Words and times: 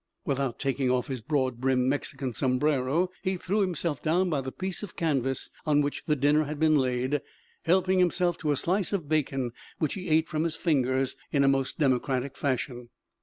Without 0.25 0.57
taking 0.57 0.89
off 0.89 1.09
his 1.09 1.21
broad 1.21 1.61
brimmed 1.61 1.87
Mexican 1.87 2.33
sombrero 2.33 3.11
he 3.21 3.37
threw 3.37 3.59
himself 3.61 4.01
down 4.01 4.31
by 4.31 4.41
the 4.41 4.51
piece 4.51 4.81
of 4.81 4.95
canvas 4.95 5.51
on 5.63 5.81
which 5.83 6.01
the 6.07 6.15
dinner 6.15 6.45
had 6.45 6.57
been 6.59 6.75
laid, 6.75 7.21
helping 7.65 7.99
himself 7.99 8.35
to 8.39 8.51
a 8.51 8.57
slice 8.57 8.93
of 8.93 9.07
bacon 9.07 9.51
which 9.77 9.93
he 9.93 10.09
ate 10.09 10.27
from 10.27 10.43
his 10.43 10.55
fingers 10.55 11.15
in 11.31 11.43
a 11.43 11.47
most 11.47 11.77
democratic 11.77 12.35
fashion. 12.35 12.89